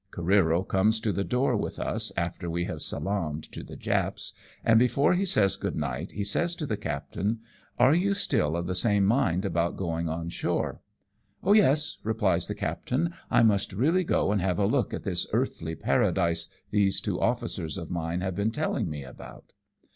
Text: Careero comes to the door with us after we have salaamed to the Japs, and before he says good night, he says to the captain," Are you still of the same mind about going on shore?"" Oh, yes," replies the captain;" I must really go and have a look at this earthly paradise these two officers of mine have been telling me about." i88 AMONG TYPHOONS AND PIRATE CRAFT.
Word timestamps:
Careero 0.11 0.67
comes 0.67 0.99
to 0.99 1.11
the 1.11 1.23
door 1.23 1.55
with 1.55 1.77
us 1.77 2.11
after 2.17 2.49
we 2.49 2.63
have 2.65 2.81
salaamed 2.81 3.43
to 3.51 3.61
the 3.61 3.75
Japs, 3.75 4.33
and 4.65 4.79
before 4.79 5.13
he 5.13 5.27
says 5.27 5.55
good 5.55 5.75
night, 5.75 6.13
he 6.13 6.23
says 6.23 6.55
to 6.55 6.65
the 6.65 6.75
captain," 6.75 7.41
Are 7.77 7.93
you 7.93 8.15
still 8.15 8.55
of 8.57 8.65
the 8.65 8.73
same 8.73 9.05
mind 9.05 9.45
about 9.45 9.77
going 9.77 10.09
on 10.09 10.29
shore?"" 10.29 10.81
Oh, 11.43 11.53
yes," 11.53 11.99
replies 12.03 12.47
the 12.47 12.55
captain;" 12.55 13.13
I 13.29 13.43
must 13.43 13.73
really 13.73 14.03
go 14.03 14.31
and 14.31 14.41
have 14.41 14.57
a 14.57 14.65
look 14.65 14.91
at 14.91 15.03
this 15.03 15.27
earthly 15.33 15.75
paradise 15.75 16.49
these 16.71 16.99
two 16.99 17.21
officers 17.21 17.77
of 17.77 17.91
mine 17.91 18.21
have 18.21 18.33
been 18.35 18.49
telling 18.49 18.89
me 18.89 19.03
about." 19.03 19.09
i88 19.09 19.09
AMONG 19.09 19.13
TYPHOONS 19.13 19.29
AND 19.29 19.33
PIRATE 19.35 19.37
CRAFT. 19.49 19.53